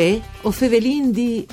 Uè, 0.00 0.18
o 0.44 0.50
fevelin 0.50 1.12
di... 1.12 1.46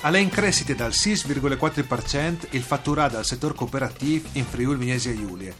Alle 0.00 0.20
in 0.20 0.30
crescite 0.30 0.74
dal 0.74 0.92
6,4% 0.92 2.46
il 2.52 2.62
fatturato 2.62 3.16
del 3.16 3.26
settore 3.26 3.52
cooperativo 3.52 4.26
in 4.32 4.46
Friuli 4.46 4.78
Venezia 4.78 5.14
Giulia. 5.14 5.52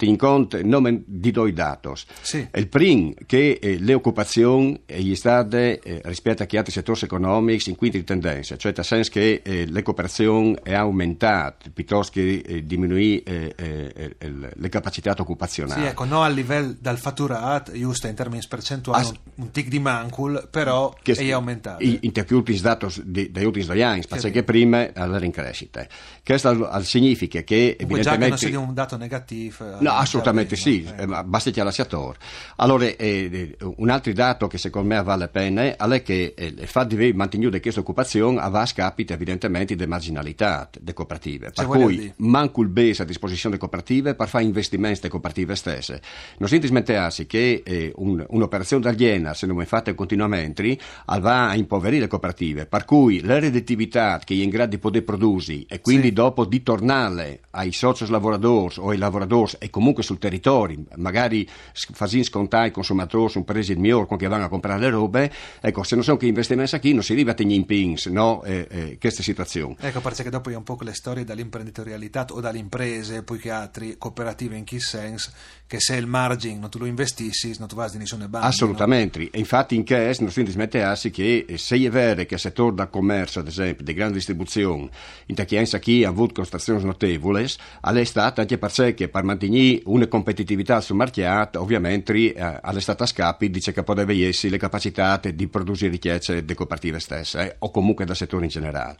in 0.00 0.16
conto 0.16 0.56
il 0.56 0.66
nome 0.66 1.02
di 1.06 1.30
due 1.30 1.52
dati. 1.52 1.88
Sì. 2.20 2.46
Il 2.54 2.68
primo 2.68 3.14
che 3.26 3.58
eh, 3.60 3.78
le 3.78 3.94
occupazioni 3.94 4.80
è 4.84 5.14
stata 5.14 5.58
eh, 5.58 6.00
rispetto 6.04 6.42
a 6.42 6.46
altri 6.50 6.72
settori 6.72 7.00
economici 7.02 7.70
in 7.70 7.76
quinta 7.76 7.98
tendenza, 8.00 8.56
cioè 8.56 8.72
nel 8.74 8.84
senso 8.84 9.10
che 9.10 9.42
eh, 9.44 9.66
le 9.66 9.82
cooperazioni 9.82 10.56
è 10.62 10.74
aumentata 10.74 11.70
piuttosto 11.72 12.12
che 12.14 12.42
eh, 12.44 12.66
diminuire 12.66 13.54
eh, 13.56 14.14
eh, 14.18 14.30
le 14.52 14.68
capacità 14.68 15.14
occupazionali. 15.16 15.82
Sì, 15.82 15.86
ecco, 15.88 16.04
non 16.04 16.22
a 16.22 16.28
livello 16.28 16.74
dal 16.78 16.98
fatturato, 16.98 17.72
giusto 17.72 18.06
in 18.06 18.14
termini 18.14 18.42
percentuali, 18.48 19.02
As- 19.02 19.14
un, 19.36 19.50
tic 19.50 19.68
di 19.68 19.78
mancul, 19.78 20.48
però 20.50 20.94
che 21.02 21.12
è 21.12 21.30
aumentato. 21.32 21.82
In, 21.82 21.98
in 22.00 22.12
più 22.12 22.42
dati 22.60 23.02
degli 23.04 23.44
ultimi 23.44 23.64
due 23.64 23.82
anni, 23.82 24.04
perché 24.08 24.42
prima 24.42 24.88
alla 24.94 25.18
rincrescita. 25.18 25.86
Questo 26.24 26.82
significa 26.82 27.40
che 27.42 27.76
evidentemente... 27.78 28.02
Già 28.02 28.16
che 28.16 28.28
non 28.28 28.38
sia 28.38 28.58
un 28.58 28.74
dato 28.74 28.96
negativo 28.96 29.76
No, 29.80 29.92
assolutamente 29.92 30.56
sì, 30.56 30.86
eh, 30.96 31.06
basta 31.06 31.50
che 31.50 31.62
la 31.62 31.70
sia 31.70 31.84
tor. 31.84 32.16
Allora, 32.56 32.84
eh, 32.84 32.96
eh, 32.98 33.56
un 33.76 33.88
altro 33.88 34.12
dato 34.12 34.46
che 34.46 34.58
secondo 34.58 34.88
me 34.94 35.02
vale 35.02 35.20
la 35.20 35.28
pena 35.28 35.76
è 35.76 36.02
che 36.02 36.34
eh, 36.36 36.46
il 36.46 36.66
fatto 36.66 36.94
di 36.94 37.12
mantenuto 37.12 37.58
questa 37.60 37.80
occupazione 37.80 38.36
va 38.48 38.60
a 38.60 38.66
scapito 38.66 39.12
evidentemente 39.12 39.74
delle 39.74 39.88
marginalità 39.88 40.68
delle 40.78 40.92
cooperative. 40.92 41.50
Per 41.50 41.66
cui 41.66 42.12
manco 42.16 42.62
il 42.62 42.68
base 42.68 43.02
a 43.02 43.04
disposizione 43.04 43.56
delle 43.56 43.68
cooperative 43.68 44.14
per 44.14 44.28
fare 44.28 44.44
investimenti 44.44 44.98
delle 45.00 45.10
cooperative 45.10 45.56
stesse. 45.56 46.00
Non 46.38 46.48
si 46.48 46.58
dimenticare 46.58 47.26
che 47.26 47.62
eh, 47.64 47.92
un, 47.96 48.24
un'operazione 48.28 48.82
d'aliena, 48.82 49.34
se 49.34 49.46
non 49.46 49.60
è 49.60 49.64
fatta 49.64 49.94
continuamente, 49.94 50.78
va 51.06 51.48
a 51.48 51.56
impoverire 51.56 52.02
le 52.02 52.08
cooperative. 52.08 52.66
Per 52.66 52.84
cui 52.84 53.20
la 53.22 53.38
redditività 53.38 54.20
che 54.22 54.34
è 54.34 54.36
in 54.36 54.50
grado 54.50 54.70
di 54.70 54.78
poter 54.78 55.04
produrre 55.04 55.64
e 55.66 55.80
quindi 55.88 56.08
sì. 56.08 56.12
dopo 56.12 56.44
di 56.44 56.62
tornare 56.62 57.40
ai 57.50 57.72
soci 57.72 58.06
lavoratori 58.08 58.74
o 58.78 58.90
ai 58.90 58.98
lavoratori 58.98 59.52
e 59.58 59.70
comunque 59.70 60.02
sul 60.02 60.18
territorio, 60.18 60.84
magari 60.96 61.48
facendo 61.72 62.24
scontare 62.24 62.66
ai 62.66 62.70
consumatori 62.70 63.32
un 63.36 63.44
prezzo 63.44 63.72
migliore 63.74 64.06
quando 64.06 64.28
vanno 64.28 64.44
a 64.44 64.48
comprare 64.48 64.80
le 64.80 64.90
robe, 64.90 65.32
ecco, 65.60 65.82
se 65.82 65.94
non 65.94 66.04
sono 66.04 66.16
che 66.16 66.26
investimenti 66.26 66.78
qui 66.78 66.92
non 66.92 67.02
si 67.02 67.12
arriva 67.12 67.30
a 67.30 67.34
tenere 67.34 67.56
in 67.56 67.66
pins, 67.66 68.06
no, 68.06 68.42
eh, 68.42 68.66
eh, 68.70 68.98
questa 69.00 69.22
situazione. 69.22 69.76
Ecco, 69.80 70.00
perché 70.00 70.28
dopo 70.28 70.50
è 70.50 70.54
un 70.54 70.62
po' 70.62 70.76
le 70.80 70.92
storie 70.92 71.24
dall'imprenditorialità 71.24 72.26
o 72.30 72.40
dalle 72.40 72.58
imprese, 72.58 73.22
poi 73.22 73.38
che 73.38 73.50
altri 73.50 73.96
cooperative 73.96 74.56
in 74.56 74.64
chi 74.64 74.80
senso, 74.80 75.30
che 75.68 75.80
se 75.80 75.96
il 75.96 76.06
margine 76.06 76.58
non 76.58 76.70
tu 76.70 76.78
lo 76.78 76.86
investissi, 76.86 77.54
non 77.58 77.68
tu 77.68 77.74
vai 77.76 77.90
di 77.90 77.98
nessuna 77.98 78.26
banca. 78.26 78.46
Assolutamente, 78.46 79.18
no? 79.18 79.28
e 79.30 79.38
infatti 79.38 79.74
in 79.74 79.84
cash 79.84 80.20
non 80.20 80.30
si 80.30 80.42
dismettersi 80.42 81.10
che 81.10 81.44
eh, 81.46 81.58
se 81.58 81.76
è 81.76 81.90
vero 81.90 82.24
che 82.24 82.34
il 82.34 82.40
settore 82.40 82.74
del 82.74 82.88
commercio, 82.88 83.40
ad 83.40 83.48
esempio, 83.48 83.84
di 83.84 83.92
grande 83.92 84.14
distribuzione, 84.14 84.88
in 85.26 85.34
Tachienza 85.34 85.78
chi 85.78 86.04
ha 86.04 86.08
avuto 86.08 86.40
costrazioni 86.40 86.82
notevoli, 86.82 87.44
è 87.44 88.04
stata 88.04 88.40
anche 88.40 88.56
perché 88.56 89.08
per 89.08 89.22
mantenere 89.22 89.82
una 89.84 90.06
competitività 90.06 90.80
sul 90.80 90.96
mercato, 90.96 91.60
ovviamente 91.60 92.14
eh, 92.14 92.80
state 92.80 93.02
a 93.02 93.06
scappi 93.06 93.50
dice 93.50 93.72
che 93.72 93.82
poteva 93.82 94.12
esserci 94.12 94.48
le 94.48 94.56
capacità 94.56 95.20
di 95.22 95.48
produrre 95.48 95.88
ricchezze 95.88 96.36
delle 96.36 96.54
cooperative 96.54 96.98
stesse 96.98 97.40
eh, 97.40 97.56
o 97.58 97.70
comunque 97.70 98.06
del 98.06 98.16
settore 98.16 98.44
in 98.44 98.50
generale. 98.50 98.96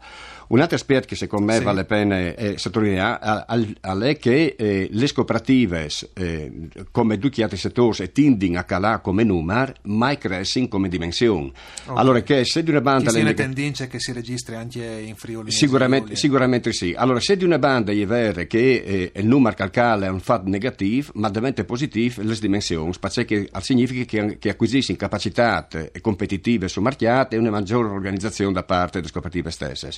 Un 0.48 0.60
altro 0.60 0.76
aspetto 0.76 1.06
che 1.06 1.14
secondo 1.14 1.44
me 1.44 1.58
sì. 1.58 1.62
vale 1.62 1.76
la 1.76 1.84
pena 1.84 2.16
eh, 2.34 2.56
sottolineare 2.56 3.44
è 4.02 4.16
che 4.16 4.54
eh, 4.56 4.88
le 4.90 5.12
cooperative, 5.12 5.88
eh, 6.14 6.68
come 6.90 7.18
tutti 7.18 7.40
gli 7.40 7.42
altri 7.42 7.58
settori, 7.58 8.10
tendono 8.12 8.58
a 8.58 8.62
calare 8.62 9.00
come 9.02 9.24
numero, 9.24 9.74
mai 9.82 10.16
crescono 10.16 10.68
come 10.68 10.88
dimensione. 10.88 11.50
Okay. 11.84 11.96
Allora, 11.96 12.22
che 12.22 12.44
se 12.46 12.62
di 12.62 12.70
una 12.70 12.80
banda... 12.80 13.10
Ci 13.10 13.22
le 13.22 13.34
tendenze 13.34 13.88
che 13.88 14.00
si 14.00 14.12
registra 14.12 14.58
anche 14.58 14.82
in 14.84 15.16
Friuli? 15.16 15.50
Sicuramente, 15.50 16.16
sicuramente 16.16 16.72
sì. 16.72 16.94
Allora, 16.96 17.20
se 17.20 17.36
di 17.36 17.44
una 17.44 17.58
banda 17.58 17.92
è 17.92 18.06
vero 18.06 18.46
che 18.46 18.82
eh, 18.84 19.12
il 19.14 19.26
numero 19.26 19.54
calcale 19.54 20.06
è 20.06 20.10
un 20.10 20.20
fatto 20.20 20.48
negativo, 20.48 21.12
ma 21.14 21.28
diventa 21.28 21.62
positivo 21.64 22.22
le 22.22 22.36
dimensioni, 22.40 22.90
perché 22.98 23.50
significa 23.60 24.04
che, 24.04 24.38
che 24.38 24.48
acquisiscono 24.48 24.96
capacità 24.96 25.68
competitive 26.00 26.68
sul 26.68 26.82
mercato 26.82 27.34
e 27.34 27.38
una 27.38 27.50
maggiore 27.50 27.88
organizzazione 27.88 28.54
da 28.54 28.62
parte 28.62 29.00
delle 29.00 29.12
cooperative 29.12 29.50
stesse 29.50 29.90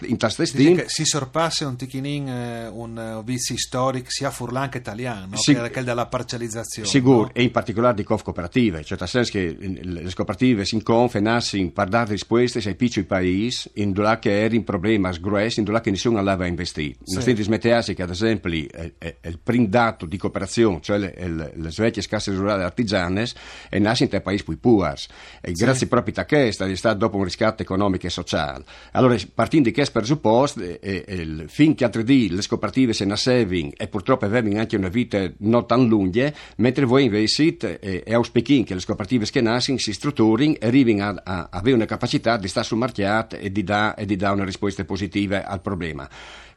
in 0.00 0.16
tastastin 0.16 0.84
si 0.86 1.04
sorpassa 1.04 1.66
un 1.66 1.76
ticchinin 1.76 2.28
eh, 2.28 2.66
un 2.68 3.16
uh, 3.18 3.24
vizio 3.24 3.56
storico 3.56 4.10
sia 4.10 4.30
furlan 4.30 4.68
che 4.68 4.78
italiano 4.78 5.36
sì, 5.36 5.54
che 5.54 5.70
è 5.70 5.84
della 5.84 6.06
parcializzazione 6.06 6.88
sicuro 6.88 7.22
no? 7.22 7.30
e 7.32 7.42
in 7.42 7.50
particolare 7.50 7.94
di 7.94 8.02
conf 8.02 8.22
cooperative 8.22 8.82
cioè 8.84 8.98
nel 8.98 9.08
senso 9.08 9.30
che 9.32 9.56
le 9.58 10.12
cooperative 10.14 10.64
si 10.64 10.82
conf 10.82 11.14
nascono 11.16 11.70
per 11.70 11.88
dare 11.88 12.10
risposte 12.10 12.58
ai 12.66 12.74
piccoli 12.74 13.04
paesi 13.04 13.70
in 13.74 13.92
dove 13.92 14.18
che 14.18 14.42
era 14.42 14.54
un 14.54 14.64
problema 14.64 15.12
sgruesso 15.12 15.60
in 15.60 15.64
dove 15.64 15.80
che 15.80 15.90
nessuno 15.90 16.18
aveva 16.18 16.46
investito 16.46 16.98
sì. 17.04 17.14
non 17.14 17.22
si 17.22 17.34
dismettersi 17.34 17.94
che 17.94 18.02
ad 18.02 18.10
esempio 18.10 18.50
è, 18.70 18.92
è, 18.98 19.16
è 19.20 19.28
il 19.28 19.38
primo 19.38 19.66
dato 19.66 20.06
di 20.06 20.16
cooperazione 20.16 20.80
cioè 20.80 20.98
le, 20.98 21.14
le, 21.16 21.52
le 21.54 21.70
svecchie 21.70 22.02
scasse 22.02 22.32
rurali 22.32 22.62
artigiane 22.62 23.26
è 23.68 23.78
nato 23.78 24.02
in 24.02 24.20
paesi 24.22 24.44
più 24.44 24.58
puars 24.58 25.08
e 25.40 25.54
sì. 25.54 25.64
grazie 25.64 25.86
proprio 25.86 26.14
a 26.16 26.24
questo 26.24 26.64
è 26.64 26.74
stato 26.74 26.98
dopo 26.98 27.16
un 27.16 27.24
riscatto 27.24 27.62
economico 27.62 28.06
e 28.06 28.10
sociale 28.10 28.64
allora 28.92 29.16
partendo 29.34 29.68
di 29.68 29.74
questo 29.82 29.98
presupposto 29.98 30.60
e, 30.60 30.78
e, 30.80 31.44
finché 31.48 31.84
altri 31.84 32.04
dì 32.04 32.30
le 32.30 32.42
cooperative 32.46 32.92
se 32.92 33.04
ne 33.04 33.16
saving 33.16 33.72
e 33.76 33.88
purtroppo 33.88 34.24
avevano 34.24 34.58
anche 34.58 34.76
una 34.76 34.88
vita 34.88 35.30
non 35.38 35.66
tan 35.66 35.86
lunga 35.86 36.32
mentre 36.56 36.84
voi 36.84 37.04
invece 37.04 37.56
e, 37.56 38.02
e 38.04 38.14
auspichiamo 38.14 38.64
che 38.64 38.74
le 38.74 38.82
cooperative 38.84 39.26
che 39.26 39.40
nascono 39.40 39.78
si 39.78 39.92
strutturino 39.92 40.56
e 40.58 40.66
arrivino 40.66 41.04
a, 41.04 41.20
a, 41.24 41.48
avere 41.50 41.74
una 41.74 41.84
capacità 41.84 42.36
di 42.36 42.48
stare 42.48 42.66
sul 42.66 42.78
mercato 42.78 43.36
e 43.36 43.50
di 43.50 43.62
dare 43.62 44.34
una 44.34 44.44
risposta 44.44 44.84
positiva 44.84 45.46
al 45.46 45.60
problema 45.60 46.08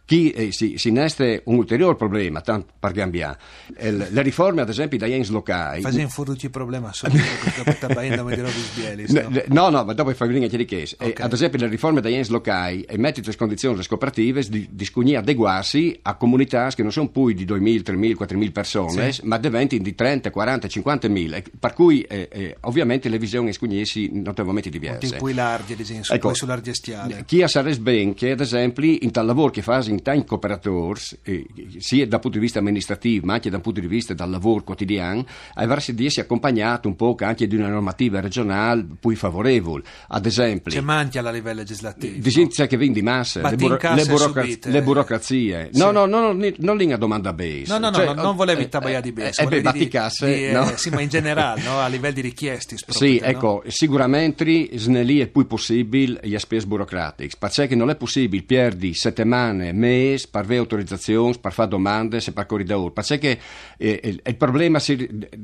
chi 0.06 0.30
eh, 0.32 0.52
si, 0.52 0.78
si 0.78 0.90
inneste 0.90 1.42
un 1.46 1.58
ulteriore 1.58 1.96
problema, 1.96 2.42
tanto 2.42 2.74
per 2.78 2.92
cambiare. 2.92 3.38
El, 3.76 4.08
le 4.10 4.22
riforme, 4.22 4.62
ad 4.62 4.70
esempio, 4.70 4.98
da 5.00 5.08
Jens 5.08 5.30
Locai. 5.30 5.82
Facciamo 5.82 6.08
fuori 6.10 6.38
il 6.40 6.50
problema 6.52 6.94
subito, 6.94 7.24
perché 7.64 8.16
dopo 8.16 8.30
di 8.30 8.62
sbielis, 8.72 9.10
no? 9.12 9.30
no, 9.48 9.70
no, 9.70 9.84
ma 9.84 9.94
dopo 9.94 10.14
fai 10.14 10.28
venire 10.28 10.46
anche 10.46 10.58
di 10.58 10.66
che. 10.66 10.88
Okay. 10.98 11.26
ad 11.26 11.34
esempio, 11.34 11.60
le 11.60 11.68
riforme 11.68 12.02
da 12.02 12.10
Jens 12.10 12.30
Locai 12.30 12.82
e 12.84 12.98
metti 12.98 13.22
in 13.26 13.36
condizioni 13.36 13.78
le 13.78 13.86
cooperative 13.88 14.44
di, 14.48 14.70
di 14.72 15.16
adeguarsi 15.16 15.98
a 16.04 16.16
comunità 16.16 16.70
che 16.70 16.84
non 16.84 16.92
sono 16.92 17.10
più 17.10 17.32
di 17.32 17.46
2.000, 17.46 17.82
3.000, 17.82 18.16
4.000 18.20 18.52
persone, 18.52 19.12
sì. 19.12 19.22
ma 19.24 19.38
diventano 19.38 19.82
di 19.82 19.96
30, 19.96 20.30
40, 20.30 20.68
50.000. 20.68 21.44
Per 21.60 21.74
cui, 21.74 22.02
eh, 22.02 22.30
eh, 22.32 22.58
ovviamente, 22.62 23.10
le 23.10 23.18
visioni 23.18 23.52
scugnesi 23.54 24.10
notevolmente 24.14 24.70
diverse. 24.70 25.14
Un 25.14 25.20
po' 25.20 25.30
larghe, 25.30 25.74
ad 25.74 25.80
esempio, 25.80 26.14
ecco, 26.14 26.34
sull'argestiale. 26.34 27.24
Chi 27.26 27.42
ha 27.42 27.48
sarebbe 27.48 27.80
ben 27.80 28.14
che, 28.14 28.32
ad 28.32 28.42
esempio, 28.42 28.98
in 29.00 29.12
tal 29.12 29.26
lavoro 29.26 29.52
che 29.52 29.62
fa 29.62 29.82
in 29.95 29.95
tanti 30.02 30.26
cooperatori, 30.26 31.00
eh, 31.24 31.46
sia 31.78 32.08
dal 32.08 32.20
punto 32.20 32.38
di 32.38 32.44
vista 32.44 32.60
amministrativo, 32.60 33.26
ma 33.26 33.34
anche 33.34 33.50
dal 33.50 33.62
punto 33.62 33.80
di 33.80 33.88
vista 33.88 34.14
del 34.14 34.30
lavoro 34.30 34.64
quotidiano, 34.64 35.26
avresti 35.56 35.94
di 35.94 36.06
essere 36.06 36.24
accompagnato 36.24 36.88
un 36.88 36.96
po' 36.96 37.16
anche 37.20 37.48
di 37.48 37.56
una 37.56 37.68
normativa 37.68 38.20
regionale 38.20 38.86
più 39.00 39.16
favorevole. 39.16 39.84
Ad 40.10 40.26
esempio, 40.26 40.72
c'è 40.72 40.82
manca 40.82 41.20
a 41.20 41.32
livello 41.32 41.60
legislativo. 41.60 42.16
Di 42.18 42.48
c'è 42.48 42.68
che 42.68 42.78
vindi 42.78 43.02
massa, 43.02 43.48
le, 43.50 43.56
buro- 43.56 43.80
le, 43.82 44.06
burocra- 44.06 44.46
le, 44.64 44.82
burocrazie. 44.82 45.70
Sì. 45.72 45.80
No, 45.80 45.92
no, 45.92 46.06
no, 46.06 46.32
no, 46.32 46.52
non 46.58 46.78
linea 46.78 46.98
domanda 46.98 47.34
base. 47.34 47.66
No, 47.68 47.78
no, 47.78 47.90
no, 47.90 47.96
cioè, 47.96 48.14
no 48.14 48.22
non 48.22 48.36
volevi 48.36 48.64
eh, 48.64 48.70
tabaiare 48.70 49.02
di 49.02 49.12
base. 49.12 49.42
Eh, 49.42 49.48
beh, 49.48 49.62
batticasse, 49.62 50.36
di, 50.36 50.52
no? 50.52 50.70
eh, 50.70 50.78
sì, 50.78 50.90
ma 50.90 51.02
in 51.02 51.10
generale, 51.10 51.62
no? 51.62 51.80
a 51.80 51.88
livello 51.88 52.16
di 52.16 52.22
richiesti. 52.22 52.76
Sì, 52.96 53.20
ecco, 53.22 53.62
sicuramente 53.68 54.70
snelì 54.78 55.20
è 55.20 55.28
più 55.28 55.46
possibile 55.46 56.20
gli 56.24 56.34
aspetti 56.34 56.66
burocratici, 56.66 57.36
perché 57.38 57.76
non 57.76 57.90
è 57.90 57.96
possibile 57.96 58.44
perdi 58.44 58.94
settimane, 58.94 59.74
mesi 59.74 59.85
per 60.30 60.42
avere 60.42 60.60
autorizzazioni, 60.60 61.38
per 61.40 61.54
fare 61.54 61.70
domande, 61.70 62.20
per 62.34 62.46
corridore, 62.46 62.92
perché 62.92 63.40
eh, 63.78 64.00
il, 64.04 64.22
il, 64.26 64.36
problema 64.36 64.80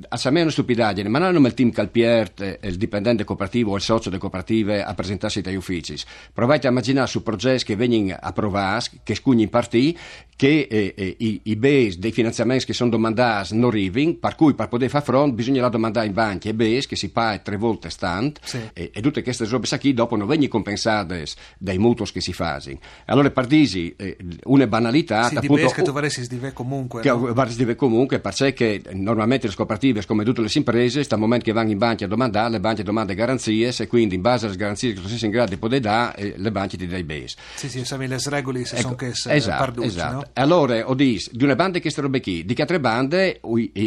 a 0.10 0.30
meno 0.30 0.50
stupidaggine, 0.50 1.10
ma 1.10 1.20
non 1.20 1.44
è 1.44 1.48
il 1.48 1.54
team 1.54 1.72
calpiert, 1.72 2.60
il 2.62 2.78
dipendente 2.78 3.24
cooperativo 3.24 3.72
o 3.72 3.76
il 3.76 3.82
socio 3.82 4.10
delle 4.10 4.22
cooperative 4.22 4.84
a 4.84 4.94
presentarsi 4.94 5.42
dagli 5.42 5.56
uffici. 5.56 5.96
Provate 6.34 6.68
a 6.68 6.70
immaginare 6.70 7.08
su 7.08 7.24
progetti 7.24 7.66
che 7.66 7.76
vengono 7.76 8.18
approvati, 8.20 9.00
che 9.04 9.16
scugni 9.16 9.44
in 9.44 9.50
partì, 9.50 9.98
che 10.42 10.68
eh, 10.72 10.96
eh, 10.98 11.16
i, 11.20 11.40
i 11.44 11.56
base 11.56 12.00
dei 12.00 12.12
finanziamenti 12.12 12.66
che 12.66 12.74
sono 12.74 12.90
domandati 12.90 13.56
non 13.56 13.70
arrivano, 13.70 14.16
per 14.16 14.34
cui 14.34 14.56
per 14.56 14.70
poter 14.70 14.90
fare 14.90 15.04
fronte 15.04 15.36
bisogna 15.36 15.68
domandare 15.68 16.08
in 16.08 16.14
banche 16.14 16.50
e 16.50 16.56
base 16.56 16.88
che 16.88 16.96
si 16.96 17.12
paga 17.12 17.38
tre 17.38 17.58
volte 17.58 17.92
stand 17.92 18.38
sì. 18.42 18.60
e, 18.74 18.90
e, 18.92 19.02
tutte 19.02 19.22
queste 19.22 19.46
robe 19.46 19.68
qui 19.78 19.94
dopo 19.94 20.16
non 20.16 20.26
vengono 20.26 20.50
compensate 20.50 21.26
dai 21.60 21.78
mutui 21.78 22.08
che 22.12 22.22
si 22.22 22.34
fanno. 22.34 22.80
Allora 23.06 23.30
partisi 23.30 23.94
eh, 23.96 24.18
una 24.46 24.66
banalità 24.66 25.28
sì, 25.28 25.36
appunto, 25.36 25.68
che 25.68 25.84
tu 25.84 25.92
vorresti 25.92 26.24
sdivere 26.24 26.54
comunque 26.54 27.02
che 27.02 27.10
no? 27.12 27.46
sdivere 27.48 27.76
comunque 27.76 28.20
perché 28.20 28.82
normalmente 28.94 29.46
le 29.48 29.54
cooperative 29.54 30.04
come 30.08 30.24
tutte 30.24 30.42
le 30.42 30.50
imprese 30.52 31.04
sta 31.04 31.18
momento 31.18 31.46
che 31.46 31.52
vanno 31.52 31.70
in 31.70 31.78
banca 31.78 32.06
a 32.06 32.08
domandare 32.08 32.50
le 32.50 32.60
banche 32.60 32.82
domandano 32.82 33.16
garanzie 33.16 33.72
e 33.78 33.86
quindi 33.86 34.16
in 34.16 34.22
base 34.22 34.48
alle 34.48 34.56
garanzie 34.56 34.94
che 34.94 35.02
tu 35.02 35.08
sei 35.08 35.20
in 35.22 35.30
grado 35.30 35.52
di 35.52 35.58
poter 35.58 35.82
dare 35.82 36.16
eh, 36.18 36.34
le 36.36 36.52
banche 36.52 36.78
ti 36.78 36.88
dai 36.88 37.04
base 37.04 37.36
sì 37.54 37.70
sì 37.70 37.86
sapete 37.86 38.16
le 38.16 38.22
regole 38.26 38.66
se 38.66 38.78
ecco, 38.78 38.82
sono 38.82 38.96
che 38.96 39.36
esatto, 39.36 39.64
parducci, 39.64 39.88
esatto. 39.88 40.14
no? 40.16 40.30
Allora 40.34 40.90
ho 40.90 40.94
detto 40.94 41.30
di 41.32 41.44
una 41.44 41.56
banda 41.56 41.80
che 41.80 41.92
robe 41.96 42.22
qui 42.22 42.46
di 42.46 42.56
altre 42.60 42.80
bande 42.80 43.40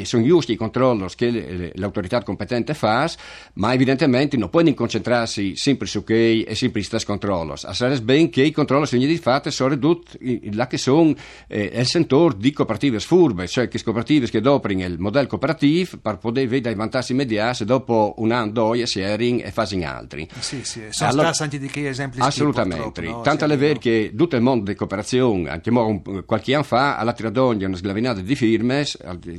sono 0.02 0.24
giusti 0.24 0.52
i 0.52 0.56
controlli 0.56 1.06
che 1.16 1.72
l'autorità 1.74 2.22
competente 2.22 2.74
fa 2.74 3.10
ma 3.54 3.72
evidentemente 3.72 4.36
non 4.36 4.50
può 4.50 4.62
concentrarsi 4.74 5.56
sempre 5.56 5.86
su 5.86 6.04
che 6.04 6.44
e 6.46 6.54
sempre 6.54 6.82
su 6.82 6.88
questi 6.90 7.06
controlli 7.06 7.52
a 7.62 7.72
sarebbe 7.72 8.02
ben 8.02 8.30
che 8.30 8.42
i 8.42 8.50
controlli 8.50 8.86
sono 8.86 9.04
di 9.04 9.18
fatto 9.18 9.50
sono 9.50 9.70
ridotti 9.70 10.50
là 10.54 10.66
che 10.66 10.78
sono 10.78 11.14
eh, 11.48 11.70
il 11.74 11.86
settore 11.86 12.36
di 12.38 12.52
cooperative 12.52 13.00
sfurbe 13.00 13.46
cioè 13.46 13.68
che 13.68 13.82
cooperative 13.82 14.28
che 14.28 14.40
doprino 14.40 14.84
il 14.84 14.98
modello 14.98 15.26
cooperativo 15.26 15.98
per 16.00 16.18
poter 16.18 16.46
vedere 16.46 16.74
i 16.74 16.78
vantaggi 16.78 17.12
immediati 17.12 17.64
dopo 17.64 18.14
un 18.18 18.32
anno, 18.32 18.50
due, 18.50 18.86
si 18.86 19.00
erano 19.00 19.40
e 19.40 19.50
fanno 19.50 19.86
altri. 19.86 20.28
Sì 20.38 20.64
sì 20.64 20.82
sono 20.90 21.10
allora, 21.10 21.32
stati 21.32 21.58
di 21.58 21.68
che 21.68 21.88
esempi 21.88 22.20
assolutamente. 22.20 23.02
no? 23.02 23.20
tanto 23.22 23.44
è 23.44 23.56
vero 23.56 23.78
che 23.78 24.12
tutto 24.16 24.36
il 24.36 24.42
mondo 24.42 24.70
di 24.70 24.76
cooperazione 24.76 25.50
anche 25.50 25.70
qualche 26.34 26.54
anno 26.54 26.64
fa 26.64 26.96
alla 26.96 27.12
Tiradogna 27.12 27.68
una 27.68 27.76
sglavinata 27.76 28.20
di 28.20 28.34
firme 28.34 28.84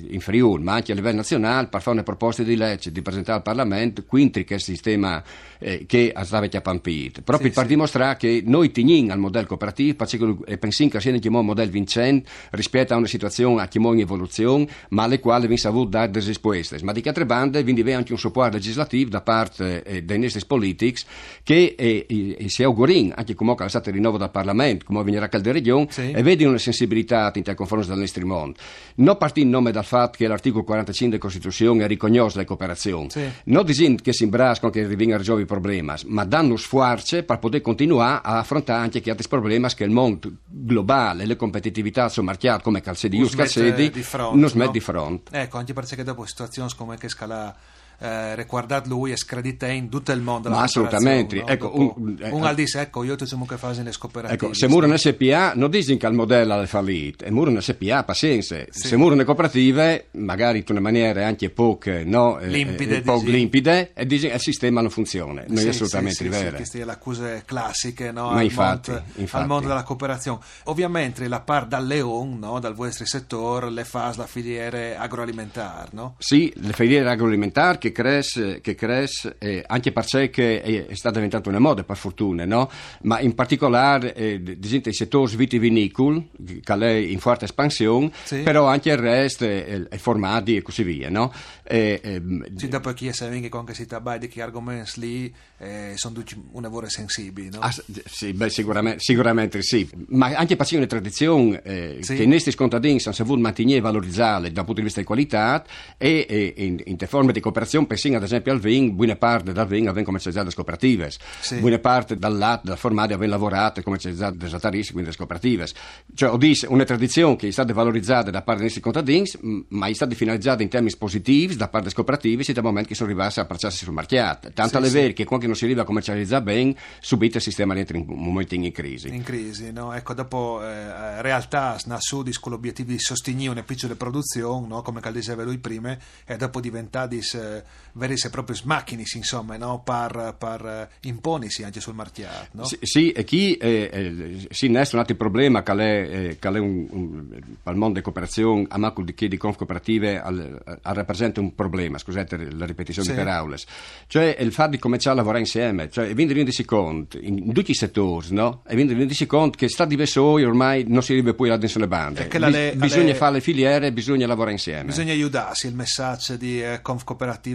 in 0.10 0.22
Friuli 0.22 0.64
ma 0.64 0.76
anche 0.76 0.94
a 0.94 0.96
livello 0.96 1.18
nazionale 1.18 1.68
per 1.68 1.82
fare 1.82 1.98
una 1.98 2.04
proposta 2.04 2.42
di 2.44 2.56
legge 2.56 2.92
di 2.92 3.02
presentare 3.02 3.38
al 3.38 3.44
Parlamento 3.44 4.04
quinti 4.06 4.46
che 4.46 4.60
sistema 4.60 5.22
eh, 5.60 5.86
che 5.86 6.14
stava 6.24 6.48
chiapampito 6.48 7.22
proprio 7.22 7.50
sì, 7.50 7.54
per 7.54 7.64
sì. 7.64 7.70
dimostrare 7.70 8.18
che 8.18 8.44
noi 8.46 8.72
teniamo 8.72 9.12
al 9.12 9.20
modello 9.20 9.48
cooperativo 9.48 10.06
e 10.46 10.58
pensiamo 10.58 10.92
che 10.92 11.02
sia 11.02 11.12
un 11.12 11.46
modello 11.46 11.72
vincente 11.72 12.30
rispetto 12.52 12.94
a 12.94 12.98
una 12.98 13.08
situazione 13.08 13.62
a 13.62 13.70
in 13.74 14.00
evoluzione 14.00 14.68
ma 14.90 15.04
alle 15.04 15.20
quali 15.20 15.48
vi 15.48 15.58
saputo 15.58 15.90
dare 15.90 16.12
delle 16.12 16.26
risposte 16.26 16.78
ma 16.84 16.94
di 16.94 17.02
che 17.02 17.10
altre 17.10 17.26
bande 17.26 17.62
vi 17.64 17.74
deve 17.74 17.94
anche 17.94 18.14
un 18.14 18.18
supporto 18.18 18.56
legislativo 18.56 19.10
da 19.10 19.22
parte 19.22 19.84
eh, 19.84 20.04
dei 20.04 20.20
nostri 20.20 20.46
politici 20.46 21.06
che 21.44 21.76
eh, 21.78 22.06
eh, 22.08 22.50
si 22.50 22.64
augurino 22.64 23.14
anche 23.18 23.34
come 23.34 23.54
è 23.54 23.70
stato 23.70 23.92
rinnovo 23.92 24.18
dal 24.18 24.32
Parlamento 24.32 24.86
come 24.86 25.04
venirà 25.04 25.30
a 25.30 25.52
regione 25.52 25.88
sì. 25.90 26.12
e 26.12 26.22
vedi 26.22 26.46
una 26.46 26.58
sensibilità 26.76 27.32
in 27.34 27.56
confronto 27.56 27.88
del 27.88 27.98
nostro 27.98 28.26
mondo 28.26 28.58
non 28.96 29.18
partì 29.18 29.42
in 29.42 29.50
nome 29.50 29.72
dal 29.72 29.86
fatto 29.86 30.18
che 30.18 30.28
l'articolo 30.28 30.64
45 30.64 31.18
della 31.18 31.30
Costituzione 31.30 31.88
riconosce 31.88 32.38
le 32.38 32.46
cooperazioni. 32.46 33.10
Sì. 33.10 33.30
non 33.46 33.66
disin 33.66 34.02
che 34.02 34.14
si 34.14 34.24
imbrascono 34.24 34.72
che 34.72 34.86
rivenga 34.86 35.16
a 35.16 35.18
risolvere 35.18 35.46
i 35.46 35.50
problemi 35.50 35.94
ma 36.06 36.24
danno 36.26 36.56
sforzo 36.58 37.24
per 37.24 37.40
poter 37.40 37.62
continuare 37.62 38.22
a 38.24 38.40
affrontare 38.40 38.82
anche 38.82 39.10
altri 39.10 39.28
problemi 39.28 39.68
che 39.74 39.84
il 39.84 39.92
mondo 39.92 40.32
globale 40.46 41.26
le 41.26 41.36
competitività 41.36 42.10
sul 42.10 42.24
mercato 42.24 42.64
come 42.64 42.82
calcedi 42.82 43.18
non 43.18 43.28
smette 43.28 44.72
di 44.72 44.80
fronte. 44.80 45.40
Ecco 45.40 45.58
anche 45.58 45.74
perché 45.74 46.04
dopo 46.04 46.26
situazioni 46.26 46.70
come 46.76 46.98
che 46.98 47.10
scala 47.10 47.56
eh, 48.00 48.36
riguardato 48.36 48.90
lui 48.90 49.12
e 49.12 49.18
scredite 49.18 49.70
in 49.72 49.90
tutto 49.90 50.12
il 50.12 50.22
mondo. 50.22 50.50
Ma 50.50 50.62
assolutamente. 50.62 51.38
No? 51.38 51.48
Ecco, 51.48 51.72
un, 51.74 52.18
eh, 52.20 52.30
un 52.30 52.44
al 52.44 52.56
dice, 52.56 52.82
ecco, 52.82 53.04
io 53.04 53.16
ti 53.16 53.26
che 53.46 53.58
fare 53.58 53.82
le 53.82 53.94
cooperative. 53.98 54.46
Ecco, 54.46 54.54
se 54.54 54.68
Muro 54.68 54.96
SPA 54.98 55.54
non 55.56 55.70
dicono 55.70 55.98
che 55.98 56.08
il 56.08 56.14
modello 56.14 56.62
è 56.62 56.66
fallito, 56.66 57.26
e 57.26 57.32
Muro 57.32 57.60
SPA, 57.60 58.04
pazienza. 58.04 58.58
Sì. 58.70 58.88
Se 58.88 58.98
Muro 58.98 59.24
cooperative, 59.24 60.08
magari 60.12 60.60
in 60.60 60.66
una 60.70 60.80
maniera 60.80 61.26
anche 61.26 61.50
poco 61.50 61.92
no, 62.04 62.40
eh, 62.40 62.48
limpide, 62.48 62.98
eh, 62.98 63.02
poco 63.02 63.26
limpide 63.26 63.92
e 63.94 64.06
che 64.06 64.28
il 64.28 64.40
sistema 64.40 64.82
non 64.82 64.90
funziona. 64.90 65.44
Non 65.48 65.58
sì, 65.58 65.66
è 65.68 65.70
assolutamente 65.70 66.16
sì, 66.16 66.28
vero. 66.28 66.50
Sì, 66.50 66.56
queste 66.56 66.78
sono 66.78 66.86
le 66.86 66.92
accuse 66.92 67.44
classiche 67.46 68.12
no, 68.12 68.30
al, 68.30 68.44
infatti, 68.44 68.92
mondo, 68.92 69.06
infatti. 69.16 69.44
al, 69.44 69.48
mondo, 69.48 69.68
della 69.68 69.84
cooperazione. 69.84 70.40
Ovviamente 70.66 71.28
la 71.28 71.42
par 71.42 71.66
dal 71.68 71.86
Leon, 71.86 72.40
no, 72.40 72.60
dal 72.60 72.74
vostro 72.74 73.06
settore, 73.06 73.70
le 73.70 73.84
fa 73.84 74.14
la 74.16 74.28
filiere 74.28 74.96
agroalimentare, 74.98 75.90
no? 75.92 76.16
Sì, 76.18 76.52
le 76.56 76.74
filiere 76.74 77.10
agroalimentari 77.10 77.78
che 77.86 77.92
cresce 77.92 78.62
che 78.62 78.76
cresce, 78.76 79.36
eh, 79.38 79.64
anche 79.66 79.92
perché 79.92 80.62
è, 80.62 80.88
è 80.88 80.96
stata 80.96 81.16
diventata 81.16 81.50
una 81.50 81.60
moda 81.60 81.84
per 81.84 81.98
fortuna, 81.98 82.46
no? 82.46 82.70
ma 83.04 83.20
in 83.20 83.36
particolare 83.36 84.14
eh, 84.16 84.42
il 84.42 84.94
settore 84.94 85.36
vitivinicolo, 85.36 86.30
che 86.64 86.74
è 86.74 86.94
in 86.94 87.20
forte 87.20 87.46
espansione, 87.46 88.12
sì. 88.24 88.42
però 88.42 88.66
anche 88.66 88.90
il 88.90 88.98
resto, 88.98 89.46
eh, 89.46 89.88
i 89.92 89.98
formati 89.98 90.56
e 90.56 90.62
così 90.62 90.84
via. 90.84 91.10
No? 91.10 91.32
E, 91.64 92.00
ehm, 92.04 92.56
sì, 92.56 92.68
dopo 92.68 92.92
chi 92.94 93.12
sa 93.14 93.30
che 93.30 93.50
con 93.50 93.66
si 93.74 93.86
tratta 93.86 94.18
di 94.18 94.28
che 94.28 94.42
argomenti 94.42 95.00
lì 95.00 95.34
eh, 95.58 95.94
sono 95.96 96.24
un 96.52 96.62
lavoro 96.62 96.90
sensibile. 96.90 97.50
No? 97.50 97.60
Ah, 97.60 97.74
sì, 98.06 98.34
beh, 98.34 98.50
sicuramente, 98.50 99.00
sicuramente, 99.00 99.62
sì, 99.62 99.88
ma 100.08 100.28
anche 100.36 100.56
per 100.56 100.68
una 100.72 100.86
tradizione 100.86 101.62
eh, 101.64 101.98
sì. 102.02 102.16
che 102.16 102.24
i 102.24 102.28
nostri 102.28 102.54
contadini 102.56 103.00
hanno 103.04 103.14
saputo 103.14 103.40
mantenere 103.40 103.78
e 103.78 103.82
valorizzare 103.82 104.52
dal 104.52 104.66
punto 104.66 104.80
di 104.80 104.86
vista 104.86 105.00
di 105.00 105.06
qualità 105.06 105.64
e, 105.98 106.26
e 106.28 106.54
in, 106.58 106.82
in 106.84 106.98
forme 107.08 107.32
di 107.32 107.40
cooperazione, 107.40 107.75
pensiamo 107.84 108.18
ad 108.18 108.24
esempio 108.24 108.52
al 108.52 108.60
vin, 108.60 108.96
buona 108.96 109.16
parte 109.16 109.52
dal 109.52 109.68
vin 109.68 109.88
avvengono 109.88 110.06
commercializzate 110.06 110.48
le 110.48 110.54
cooperative, 110.54 111.12
sì. 111.42 111.58
buona 111.60 111.80
parte 111.80 112.18
dal 112.18 112.38
latte, 112.38 112.68
dal 112.68 112.78
formaggio 112.78 113.16
avvengono 113.16 113.42
lavorate 113.42 113.82
e 113.82 113.84
commercializzate 113.84 114.38
da 114.38 114.46
esaltaristi, 114.46 114.94
quindi 114.94 115.10
le 115.10 115.16
cooperative. 115.18 115.68
Cioè, 116.14 116.30
ho 116.30 116.38
detto, 116.38 116.72
una 116.72 116.86
tradizione 116.86 117.36
che 117.36 117.48
è 117.48 117.52
stata 117.52 117.74
valorizzata 117.74 118.32
da 118.32 118.42
parte 118.42 118.62
dei 118.62 118.64
nostri 118.64 118.82
contadini, 118.82 119.30
ma 119.70 119.88
è 119.88 119.94
stata 119.94 120.16
finalizzata 120.16 120.64
in 120.64 120.70
termini 120.70 120.96
positivi 120.98 121.56
da 121.56 121.68
parte 121.68 121.90
delle 121.90 121.96
cooperative, 121.96 122.44
dal 122.54 122.64
momento 122.64 122.90
che 122.90 122.96
sono 122.96 123.10
arrivati 123.10 123.40
a 123.40 123.46
parciarsi 123.46 123.84
sul 123.84 123.94
mercato. 123.94 124.50
Tanto 124.54 124.82
sì, 124.82 124.88
è 124.88 124.90
vero 124.92 125.14
che 125.14 125.26
quando 125.26 125.46
non 125.48 125.56
si 125.56 125.66
arriva 125.66 125.82
a 125.82 125.86
commercializzare 125.86 126.44
bene, 126.44 126.76
subito 127.02 127.38
il 127.38 127.44
sistema 127.44 127.76
entra 127.76 127.98
in 127.98 128.06
un 128.08 128.24
momento 128.24 128.56
in 128.56 128.72
crisi. 128.72 129.10
In 129.10 129.24
crisi, 129.24 129.72
no? 129.72 129.94
Ecco, 129.94 130.14
dopo 130.14 130.62
eh, 130.64 131.22
realtà 131.22 131.78
nasce 131.86 132.14
con 132.40 132.52
l'obiettivo 132.52 132.92
di 132.92 133.00
sostenere 133.00 133.50
una 133.50 133.64
piccola 133.64 133.96
produzione, 133.96 134.68
no? 134.68 134.82
come 134.82 135.02
diceva 135.12 135.44
lui 135.44 135.58
prima, 135.58 135.98
e 136.26 136.38
dopo 136.38 136.60
diventare 136.60 137.18
eh, 137.18 137.64
veri 137.96 138.16
e 138.16 138.30
propri 138.30 138.60
macchine, 138.64 139.04
insomma, 139.14 139.58
no? 139.58 139.82
per, 139.84 140.36
per 140.38 140.66
eh, 140.66 141.08
imponisi 141.08 141.64
anche 141.64 141.80
sul 141.80 141.96
mercato. 141.96 142.48
No? 142.52 142.66
Sì, 142.66 142.78
sì, 142.82 143.12
e 143.12 143.24
chi 143.24 143.56
eh, 143.56 143.90
eh, 143.92 144.48
si 144.50 144.68
innesta 144.68 144.96
un 144.96 145.02
altro 145.02 145.16
problema 145.16 145.64
che 145.64 145.72
è, 145.72 145.76
eh, 145.78 146.38
che 146.40 146.48
è 146.48 146.60
un, 146.60 146.88
un, 146.90 147.42
al 147.64 147.76
mondo 147.76 147.96
di 147.96 148.02
cooperazione, 148.04 148.66
a 148.70 148.78
macul 148.78 149.06
di 149.06 149.14
chi 149.14 149.28
di 149.28 149.38
conf 149.38 149.58
cooperative, 149.58 150.22
al, 150.22 150.62
al, 150.82 150.96
rappresenta 150.96 151.40
un 151.40 151.56
problema, 151.56 151.98
scusate 151.98 152.52
la 152.52 152.66
ripetizione 152.66 153.10
sì. 153.10 153.14
per 153.14 153.28
aules, 153.28 153.66
cioè 154.08 154.36
il 154.40 154.52
fatto 154.52 154.72
di 154.72 154.80
cominciare 154.80 155.16
a 155.16 155.18
lavorare 155.18 155.42
insieme, 155.42 155.90
cioè 155.90 156.14
vi 156.14 156.32
rendete 156.32 156.66
conto, 156.66 157.18
in, 157.18 157.38
in 157.38 157.54
tutti 157.54 157.72
i 157.72 157.76
settori, 157.76 158.28
no? 158.32 158.62
E 158.68 158.76
vi 158.76 158.86
rendete 158.86 159.26
conto 159.26 159.58
che 159.58 159.70
sta 159.70 159.86
diverso 159.86 160.24
ormai 160.26 160.86
non 160.88 161.02
si 161.02 161.14
arriva 161.14 161.34
poi 161.34 161.50
là 161.50 161.58
dentro 161.58 161.80
le 161.80 161.88
bande. 161.88 162.28
Bis, 162.28 162.74
bisogna 162.76 163.06
le... 163.06 163.16
fare 163.16 163.34
le 163.34 163.42
filiere, 163.42 163.92
bisogna 163.94 164.28
lavorare 164.28 164.52
insieme. 164.52 164.86
Bisogna 164.86 165.14
aiutarsi, 165.14 165.68
il 165.68 165.76
messaggio 165.76 166.36
di 166.36 166.62
eh, 166.62 166.82
Conf 166.82 167.04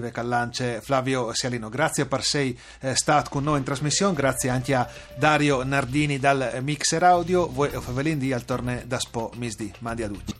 Cooperative 0.01 0.11
Callance 0.11 0.81
Flavio 0.81 1.33
Sialino. 1.33 1.69
Grazie 1.69 2.07
per 2.07 2.23
sei 2.23 2.59
eh, 2.81 2.95
stato 2.95 3.31
con 3.31 3.45
noi 3.45 3.59
in 3.59 3.65
trasmissione, 3.65 4.15
grazie 4.15 4.49
anche 4.49 4.75
a 4.75 4.89
Dario 5.17 5.63
Nardini 5.63 6.19
dal 6.19 6.59
Mixer 6.63 7.03
Audio, 7.03 7.49
voi 7.49 7.69
Favelin 7.69 8.19
di 8.19 8.33
al 8.33 8.45
torne 8.45 8.85
da 8.87 8.99
Spo 8.99 9.31
Misdi. 9.37 9.73
Mandi 9.81 10.03
a 10.03 10.09
tutti. 10.09 10.40